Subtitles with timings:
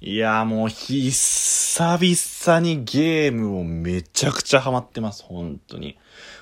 [0.00, 5.98] いや、もう必須久々にゲームをめちゃくちゃハマってます、本当に。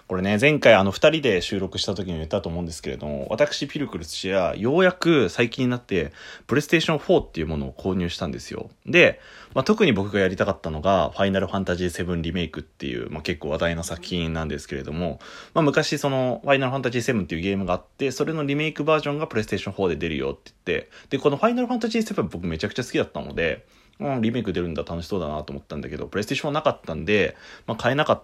[0.06, 6.12] これね、前回あの二人で収録した時に言ったと思うんですけれども、私ピルクル土屋、ようやく最近になって、
[6.46, 8.68] プレイステーション4っていうものを購入したんですよ。
[8.84, 9.20] で、
[9.54, 15.18] まあ、特に僕がやりたかったのが、ファイナルファンタジー7リメイクっていう、まあ、結構話題の作品なんですけれども、
[15.54, 23.64] まあ、昔その、ファイナルファンタジー7っていうゲームがあって、それのリメイクバージョンがプレイステーション4で出るよって言って、で、このファイナルファンタジー7僕めちゃくちゃ好きだったので、
[24.00, 28.22] うん、リメイク出るんだ楽しそうだなと思ったんだけど、プレイステーションなかったんで、まあ、買えなかっ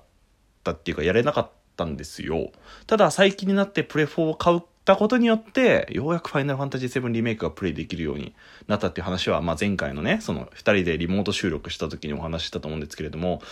[0.64, 2.50] たっていうか、やれなかったんですよ。
[2.86, 8.34] ただ最近になってプレ4を買ったことによって、ようやくファイナルファンタジー7リメイクがプレイできるように
[8.66, 13.42] なったっていう話は、まあ、前回のね、その2人でリモート収録した時にお話ししたと思うんですけれども、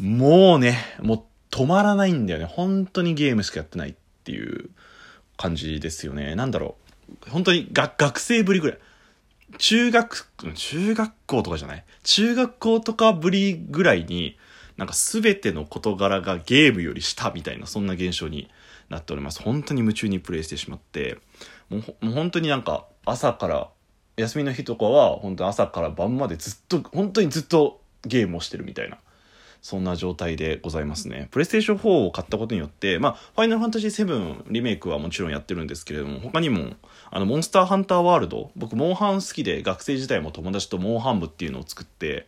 [0.00, 2.44] もうね、もう止まらないんだよね。
[2.44, 4.70] 本当にゲームしかやってないっていう
[5.36, 6.34] 感じですよね。
[6.34, 6.76] なんだろ
[7.26, 7.30] う。
[7.30, 8.78] 本当に学生ぶりぐらい。
[9.56, 11.84] 中学、中学校とかじゃない？
[12.04, 14.36] 中学校とかぶりぐらいに、
[14.76, 18.50] なんか全ての事柄がゲームより下みたいな、そんな現象に
[18.90, 19.42] なっております。
[19.42, 21.18] 本当に夢中にプレイしてしまって、
[21.70, 23.68] もうもう本当になんか朝から、
[24.16, 28.98] 休みの日とかは本当に朝から晩までずっと、本当にずっとゲームをしてるみたいな。
[29.62, 31.28] そんな状態でございますね。
[31.30, 36.76] プレイステーション4を買ったことによって、まあ、ファイナルファンタジー7リメイクはもちろんやってるんですけれども、他にも、
[37.10, 42.26] あの、モンスターハンターワールド、僕、モンハン好きで、学生時代も友達とモンハン部っていうのを作って、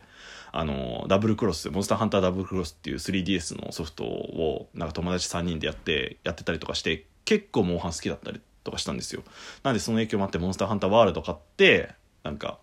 [0.51, 9.23] あの、ダブルクロス、モンスターハンターダブルクロスっていう 3DS のソフトを、なんか友達3人でやって、やってたりとかして、結構モンハン好きだったりとかしたんですよ。
[9.63, 12.59] なんでその影響もあって、モンスターハンターワールド買って、なんか、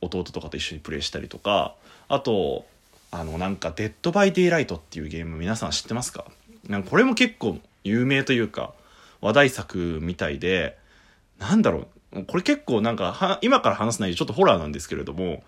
[0.00, 1.76] 弟とかと一緒にプレイしたりとか、
[2.08, 2.66] あと、
[3.14, 6.24] あの、なんか、 Dead by Daylight っていうゲーム皆さん知ってますか？
[6.66, 8.72] なんかこれも結構有名というか、
[9.20, 10.78] 話題作みたいで、
[11.38, 15.44] なんだろう、これ結構なんか、今から話す内容ちょっとホラーなんですけれども、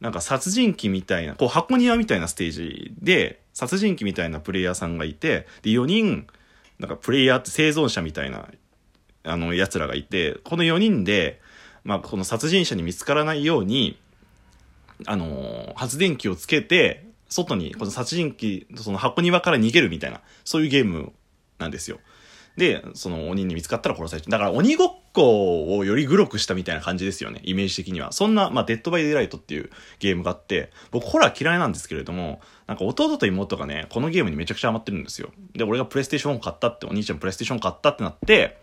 [0.00, 6.26] なんか殺人鬼みたいな、こう箱庭みたいなステージで、殺人鬼みたいなプレイヤーさんがいて、で、4人、
[6.78, 8.48] なんかプレイヤーって生存者みたいな、
[9.24, 11.42] あの、奴らがいて、この4人で、
[11.84, 13.98] まあ、この殺人者に見つからないように、
[15.06, 21.12] あの発電機をつけて、外に、この殺人鬼、その箱庭から逃げるみたいな、そういうゲーム
[21.58, 21.98] なんですよ。
[22.56, 24.30] で、その鬼に見つかったら殺されちゃう。
[24.30, 27.40] だから鬼ごっこをよりグロくしたみたいな感じですよね。
[27.44, 28.12] イメージ的には。
[28.12, 29.70] そんな、まあ、 Dead by Daylight っていう
[30.00, 35.30] ゲームがあって、僕ホラー嫌いなんですけれども、なんか弟と妹がね、このゲームにめちゃくちゃハマってるんですよ。
[35.54, 38.58] で、俺がプレイステーション買ったって、お兄ちゃんプレイステーション買ったってなって、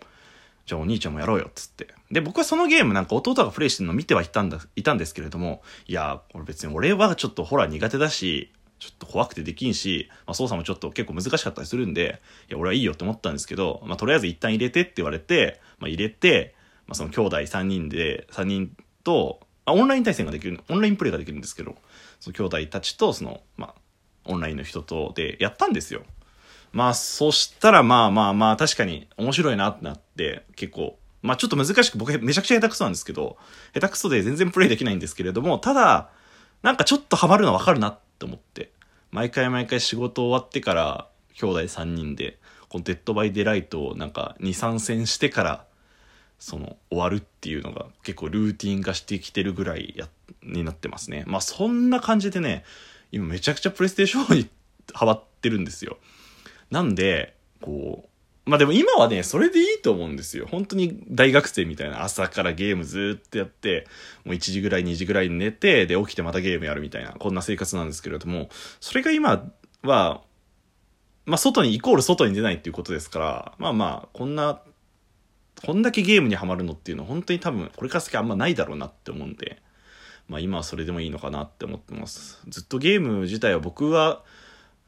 [0.65, 1.87] じゃあお兄ちゃんもやろうよ、っつって。
[2.11, 16.55] で、僕はそのゲームなんか弟がプレイしてるの見てはいたんだ、いたんですけれども、いや、これ別に俺はちょっとホラー苦手だし、ちょっと怖くてできんし、まあ、操作もちょっと結構難しかったりするんで、いや、俺はいいよって思ったんですけど、まあ、とりあえず一旦入れてって言われて、まあ、入れて、
[16.87, 21.75] まあ、その兄弟3人で、3人と、あ、オンライン対戦ができる、オンラインプレイができるんですけど、
[22.19, 23.75] その兄弟たちと、その、まあ、
[24.25, 26.03] オンラインの人とでやったんですよ。
[26.71, 33.37] まあ、そしたら、まあまあまあ、確かに面白いなってなって、結構、まあちょっと難しく、僕めちゃくちゃ下手くそなんですけど、
[33.73, 36.09] 下手くそで全然プレイできないんですけれども、ただ、
[36.61, 38.71] なんかちょっとハマるのわかるなって思って、
[39.11, 42.37] 毎回毎回仕事終わってから、兄弟3人で、
[42.69, 45.65] このデッドバイデライトをなんか2、3戦してから、
[46.37, 50.07] その終わるっていうのが結構ルーティン化してきてるぐらいや、
[50.43, 51.23] になってますね。
[51.27, 52.63] まあそんな感じでね、
[53.11, 54.49] 今めちゃくちゃプレイステーションに
[54.93, 55.97] ハマってるんですよ。
[56.71, 58.09] なんで、こう、
[58.49, 60.47] まあでも今はね、それでいいと思うんですよ。
[60.49, 63.87] 本当に大学生みたいな朝からゲームずっとやって、
[64.25, 68.49] もう1時ぐらい2時ぐらいに寝て、で起きてまたゲームやるみたいな、こんな生活なんですけれども、
[68.79, 69.51] それが今
[69.83, 70.21] は、
[71.25, 74.61] まあ外に、イコール外に出ないっていうことですから、まあまあ、こんな、
[75.63, 79.61] こんだけゲームにはまるのっていうのは本当に多分、これから先あんまないだろうなって思うんで、
[80.27, 82.41] まあ今はそれでもいいのかなって思ってます。
[82.47, 84.23] ずっとゲーム自体は僕は、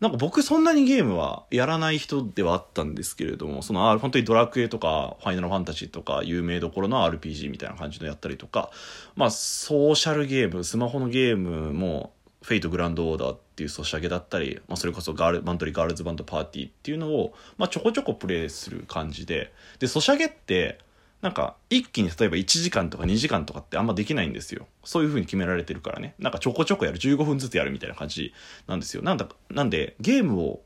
[0.02, 8.72] なんか僕そんなにゲームはやらない人ではあったんですけれども、その本当にドラクエとかファイナルファンタジーとか有名どころの RPG みたいな感じのやったりとか、
[9.16, 20.80] まあソーシャルゲーム、スマホのゲームもフェイトグランドオーダーっていうソシャゲだったり、まあそれこそガール、マントリーガールズバンドパーティーっていうのを、まあちょこちょこプレイする感じで、で、ソシャゲって、
[21.22, 24.68] なんか一気に例えば1時間とか2時間とかってあんまできないんですよ。
[24.84, 26.16] そういう風に決められてるからね。
[26.20, 26.98] なんかちょこちょこやる。
[26.98, 28.34] 15分ずつやるみたいな感じ
[28.68, 29.04] なんですよ。
[29.04, 30.62] なんだ、なんでゲームを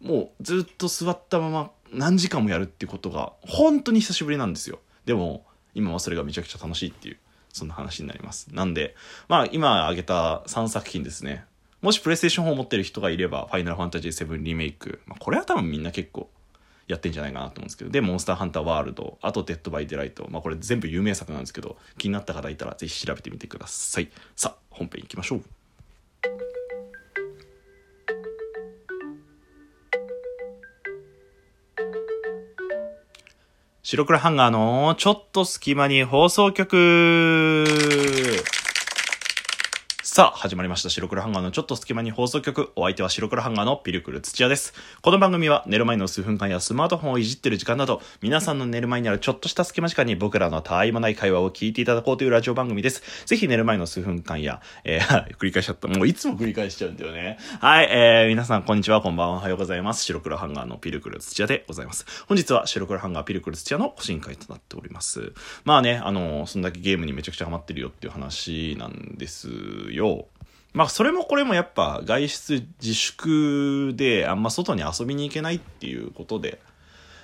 [0.00, 4.80] もうずっと座ったまま何時間もやるっていうことが本当に久しぶりなんですよ。
[5.04, 7.18] でも今はそれがめちゃくちゃ楽しいっていう、
[7.52, 8.48] そんな話になります。
[8.52, 8.96] なんで、
[9.28, 11.44] まあ今挙げた3作品ですね。
[11.80, 15.00] もしプレイステーション4を持ってる人がいれば、ファイナルファンタジー7リメイク。
[15.06, 16.28] まあこれは多分みんな結構
[16.92, 17.90] やってんじゃないかなと思うんですけど。
[17.90, 20.28] で、モンスターハンターワールド、あとデッドバイデライト。
[20.30, 24.10] まあこれ全部有名作なんですけど、気になった方いたらぜひ調べてみてください。
[24.36, 25.42] さあ、本編行きましょう。
[33.82, 38.36] 白黒ハンガーのちょっと隙間に放送局
[40.14, 40.90] さあ、始まりました。
[40.90, 42.70] 白黒ハンガーのちょっと隙間に放送局。
[42.76, 44.74] お相手は白黒ハンガーのピルクル土屋です。
[45.00, 53.24] この番組は寝る前の数分間やスマートフォンをいじってる時間など、皆さんの寝る前にあるちょっとした隙間時間に僕らのたわいもない会話を聞いていただこうというラジオ番組です。
[53.24, 55.88] ぜひ寝る前の数分間や、えー、 繰り返しちゃった。
[55.88, 57.38] もういつも繰り返しちゃうんだよね。
[57.62, 60.04] はい、えー、皆さんこんにちは、こんばんは、おはようございます。
[60.04, 62.04] 白黒ハンガーのピルクル土屋でございます。
[62.28, 65.32] 本日は白黒ハンガーピルクル土屋の個人会となっております。
[65.64, 69.48] まあね、あの、そんだけゲームにめちゃくちゃハマってるよっていう話なんです
[69.90, 70.01] よ。
[70.72, 76.60] まあそれもこれもやっぱ外出自粛であんま外に遊びに行けないっていうことで、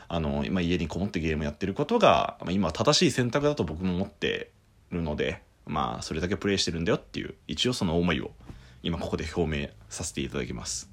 [0.09, 4.51] あの、今家にこもってゲームやってることが、ま、今正しい選択だと僕も思って
[4.91, 8.31] るので、まあそれだけプレイしてるんだよっていう、一応その思いを
[8.83, 10.91] 今ここで表明させていただきます。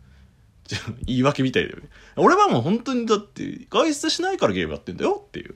[1.06, 1.90] 言い訳みたいだよね。
[2.16, 5.56] 俺はもう本当にだって外出しないからゲームやってんだよっていう。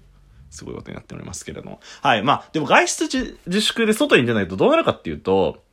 [0.49, 1.79] すごいことになっておりますけれども。
[2.01, 2.23] はい。
[2.23, 5.63] まあ、でも外出自粛で外に出ないとどうなるかっていうと、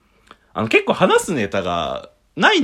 [0.57, 2.63] あの、結構話すネタがない、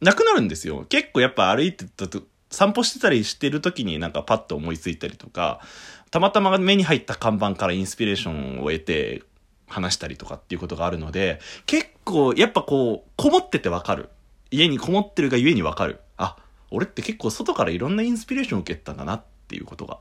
[0.00, 0.86] なくなるんですよ。
[0.88, 5.60] 結構やっぱ歩いてたと、散歩してたりしてる時になんかパッと思いついたりとか、
[6.10, 9.24] たまたま目に入った看板からインスピレーションを得て
[9.66, 14.08] 話したりとかっていうことがあるので、結構やっぱこう、こもっててわかる。
[14.50, 16.00] 家にこもってるがゆえにわかる。
[16.16, 16.38] あ、
[16.70, 19.98] 俺って結構外からいろんなインスピレーションを受けたんだなっていうことが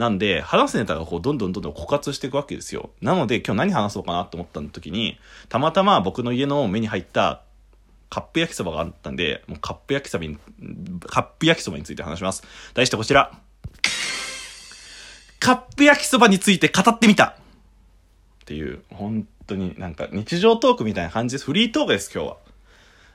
[0.00, 2.88] なんで、話すネタがこう、どんどんどんどん枯渇していくわけですよ。
[3.02, 5.18] なので、今日何話そうかなと思った時に、
[5.50, 7.42] たまたま僕の家の目に入った
[8.08, 10.38] カップ焼きそばがあったんで、もうカップ焼きそばに、
[11.06, 12.42] カップ焼きそばについて話します。
[12.72, 13.30] 題してこちら。
[15.38, 17.34] カップ焼きそばについて語ってみたっ
[18.46, 21.44] ていう、本当になんか日常トークみたいな感じです。
[21.44, 22.36] フリートークです、今日は。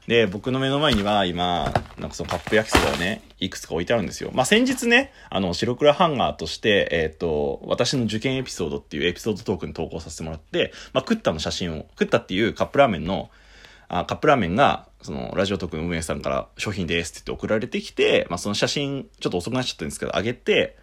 [0.08, 4.30] で、僕の目の前には今、なんかそのカップ焼きそばをね、いくつか置いてあるんですよ。
[4.34, 13.32] まあ、先日ね、あの、白黒ハンガーとして、えっ、ー、と、私の受験エピソードっていうエピソードトークに投稿させてもらって、まあ、クッタの写真を、クッタっていうカップラーメンの、
[13.88, 20.78] あカップラーメンが、その、ラジオトークの運営さんから商品ですって言って送られてきて、まあ、その写真、ちょっと遅くなっちゃったんですけど、あげて、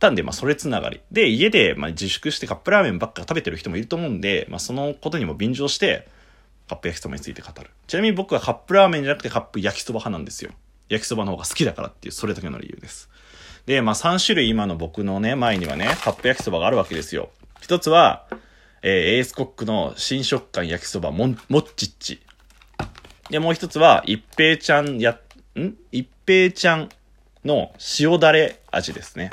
[0.00, 1.00] たんで、まあ、それつながり。
[1.12, 6.08] で、家で、まあ、自粛してカップラーメンばっか食べてる人もいると思うんで、まあ、そのことにも便乗して、
[6.70, 7.68] カップ焼きそばについて語る。
[7.88, 10.52] ちなみに僕はカップラーメンじゃなくてカップ焼きそば派なんですよ。
[10.88, 13.10] 焼きそばの方が好きだからっていう、それだけの理由です。
[13.66, 17.30] で、まあ3種類今の僕のね、前にはね、カップ焼きそばがあるわけですよ。
[17.60, 18.26] 一つは、
[18.82, 22.22] えー、エースコックの新食感焼きそばも、もっちっち。
[23.30, 25.18] で、もう一つは、一平ちゃんや、
[25.58, 25.74] ん？
[25.90, 26.88] 一平ちゃん
[27.44, 29.32] の塩だれ味ですね。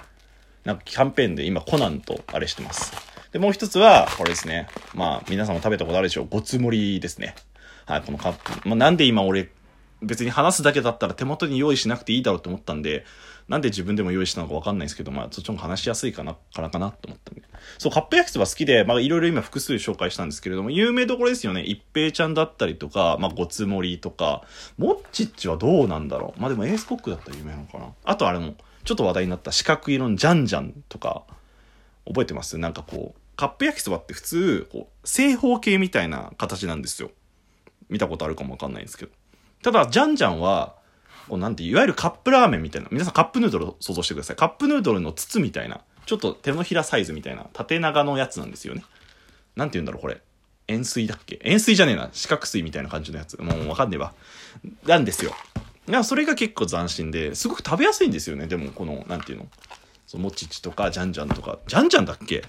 [0.64, 2.92] なんかキャンペーンで今コナンとあれしてます。
[3.32, 4.68] で、もう一つは、これですね。
[4.94, 6.28] まあ、皆さんも食べたことあるでしょう。
[6.30, 7.36] ごつ盛りですね。
[7.86, 8.68] はい、このカップ。
[8.68, 9.50] まあ、なんで今俺、
[10.02, 13.06] 別に話すだけだったら手元に用意しなくていいだろうと思ったんで、
[13.48, 17.42] なんで自分でも用意したのかわかんないんですけど、まあ、そっちの方が話しやすいかな、からかなと思ったんで。
[17.78, 21.64] そう、カップ焼きそば好きで、まあ、いろいろ今複数紹介したんですけれども、有名どころですよね。
[21.64, 24.44] 一平ちゃんだったりとか、まあ、ごつ盛りとか、
[24.78, 26.42] もっちっちはどうなんだろう。
[26.42, 27.88] まあ、でもエースコックだったら有名なのかな。
[28.04, 31.24] あとあれも、ちょっと話題になった四角色のジャンジャンとか、
[32.08, 32.58] 覚えてます？
[32.58, 37.12] なんかこう、カップ焼きそばって普通、こう、正方形みたいな形なんですよ。
[37.90, 39.12] 見たことあるかもわかんないんですけど。
[39.64, 40.76] ただ、ジャンジャンは、
[41.30, 42.88] こうなんて、いわゆるカップラーメンみたいな。
[42.92, 44.36] 皆さんカップヌードルを想像してください。
[44.36, 45.82] カップヌードルの筒みたいな。
[46.06, 47.48] ちょっと手のひらサイズみたいな。
[47.54, 48.84] 縦長のやつなんですよね。
[49.56, 50.22] なんて言うんだろう、これ。
[50.70, 51.40] 円錐だっけ？
[51.44, 52.10] 円錐じゃねえな。
[52.14, 53.38] 四角錐みたいな感じのやつ。
[53.42, 54.14] もうわかんねえわ。
[54.86, 55.32] なんですよ。
[55.88, 58.48] いや、それが結構斬新で、すごく食べやすいんですよね。
[58.48, 59.48] でも、この、なんていうの？
[60.08, 61.60] そのもちちとか、ジャンジャンとか。
[61.68, 62.44] ジャンジャンだっけ？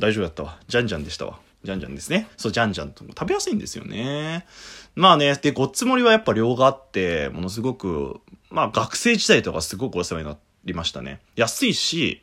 [0.00, 0.58] 大丈夫だったわ。
[0.66, 1.38] じゃんじゃんでしたわ。
[1.62, 2.28] じゃんじゃんですね。
[2.36, 3.04] そう、じゃんじゃんと。
[3.06, 4.46] 食べやすいんですよね。
[4.94, 8.20] まあね、で、ごっつ盛りはやっぱ量があって、ものすごく、
[8.50, 11.20] まあ学生時代とかすごくお世話になりましたね。
[11.34, 12.22] 安いし、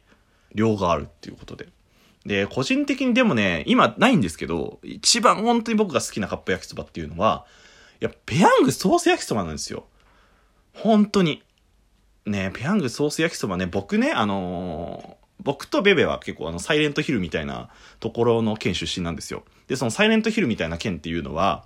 [0.55, 1.69] 量があるっていうことで。
[2.25, 7.45] で、個人的にでもね、今ないんですけど、一番本当に僕が好きなカップ焼きそばっていうのは、
[8.01, 9.85] いや、ペヤングソース焼きそばなんですよ。
[10.73, 11.43] 本当に。
[12.25, 19.43] ね、ペヤングソース焼きそばね、僕ね、あのー僕とベベは結構あの、サイレントヒルみたいなところの県出身なんですよ。
[19.67, 21.65] で、そのサイレントヒルみたいな県っていうのは、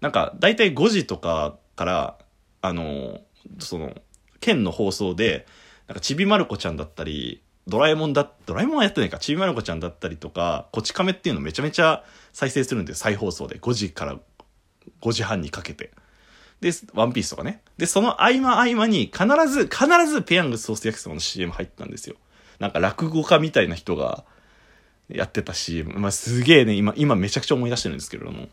[0.00, 2.18] なんか、大体5時とかから、
[2.62, 3.20] あの、
[3.58, 3.94] その、
[4.40, 5.46] 県の放送で、
[5.88, 13.58] なんか、ちびまる子ちゃんだったり、ドラえもんだ、ドラえもんはやってないか、ちびまる子ちゃんだったりとか、こち亀っていうのめちゃめちゃ再生するんで、再放送で。
[13.58, 14.18] 5時から
[15.00, 15.90] 5時半にかけて。
[16.60, 17.60] で、ワンピースとかね。
[17.76, 22.16] で、その合間合間に必ず、必ずペヤングソース焼きそばの CM 入ったんですよ。
[22.58, 24.24] なんか落語家みたいな人が
[25.08, 25.98] やってた CM。
[25.98, 28.48] まあすげえね、今、今めちゃくちゃ思い出してるんですけれども。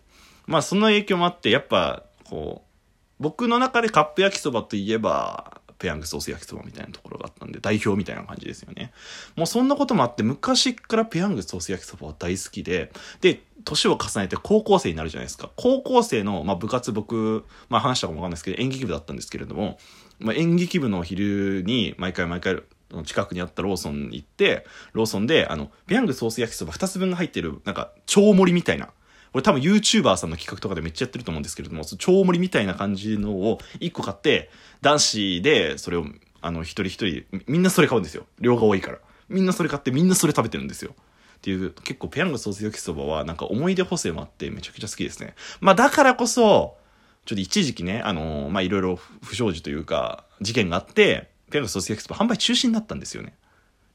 [0.46, 2.74] まあその影響もあって、やっぱ、こう、
[3.20, 8.92] 僕の中でカップ焼きそばといえば、ペヤングソース焼きそばみたいなところがあったんで、代表みたいな感じですよね。
[9.36, 15.50] もうそんなこともあって、昔からペヤングソース焼きそばは大好きで、で、年を重ねて高校生になるじゃないですか。
[15.56, 19.78] 高校生の、まあ、部活僕、まあ話したかもわかんないですけど、演劇部だったんですけれども、
[20.20, 22.62] まあ、演劇部の昼に毎回毎回
[23.04, 28.90] 近くにあったローソンに行って、ローソンで、あの、ペヤングソース焼きそば2つ分が入ってる、なんか、超盛りみたいな。
[29.34, 36.06] これ多分 YouTuber さんの企画とかでめっちゃやってると思うんですけれども、超盛りみたいな感じのを1個買って、男子でそれを、
[36.42, 38.28] あの、一人一人、みんなそれ買うんですよ。
[38.40, 39.00] 量が多いから。
[39.30, 40.94] みんなそれ買ってみんなそれ食べてるんですよ。
[41.38, 45.34] っていう、結構ペヤングソース焼きそばはなんか思い出補正もあってめちゃくちゃ好きですね。
[45.62, 46.78] まあだからこそ、
[47.26, 53.34] ちょっと一時期ね、あのー、まあいろいろ不祥事というか、事件があって、ペヤングソース焼きそば販売中止になったんですよね。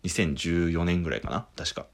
[0.04, 1.86] 2014年ぐらいかな確か。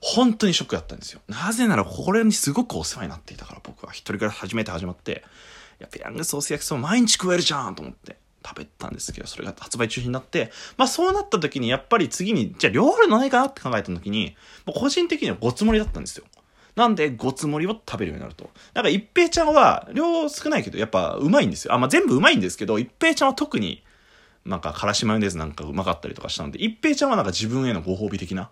[0.00, 1.20] 本当にショックだったんですよ。
[1.28, 5.24] なぜならこれにすごくお世話になっていたから僕は一人暮らし初めて始まって、
[5.80, 8.16] いや、ペヤングソース焼きそば毎日食えるじゃんと思って。
[8.42, 14.34] 食べたんですけど、それが発売中止になって、まあそうなった時にやっぱり次に、じゃあ量あるのないかなって考えた時に、
[14.64, 16.24] もう個人的にはごつもりだったんですよ。
[16.76, 18.50] なんで、ごつもりを食べるようになると。
[18.74, 21.74] なんか、一平ちゃんは、量少ないけど、やっぱ、うまいんですよ。
[21.74, 23.82] あ、まあ、全部うまいんですけど、一平ちゃんは特に、
[24.46, 28.50] なんか、からしマヨネーズなんかうまかったりとかしたんで、一平ちゃんはなんか自分へのご褒美的な。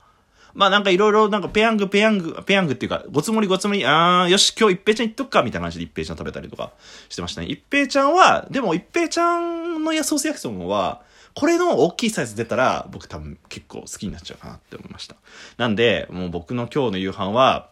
[0.55, 6.73] まあなんかいろいろなんかペヤングペヤング、ペヤングっていうか、ごつもりごつもり、あー、よし、今日一平ちゃん行っとくか、みたいな感じで一平ちゃん食べたりとか
[7.09, 7.47] してましたね。
[7.47, 11.03] 一平ちゃんは、でも一平ちゃんのソース焼きそばは、
[11.35, 15.17] これの大きいサイズ出たら、僕多分結構好きになっちゃうかなって思いました。
[15.57, 17.71] なんで、もう僕の今日の夕飯は、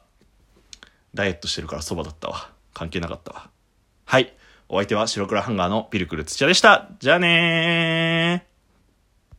[1.14, 2.50] ダイエットしてるからそばだったわ。
[2.74, 3.50] 関係なかったわ。
[4.04, 4.32] はい。
[4.68, 6.88] お相手は白黒ハンガーのピルクル土屋でした。
[7.00, 8.55] じゃあねー。